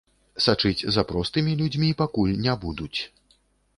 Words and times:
Сачыць 0.45 0.87
за 0.95 1.03
простымі 1.11 1.53
людзьмі 1.61 1.89
пакуль 2.03 2.35
не 2.49 2.59
будуць. 2.65 2.99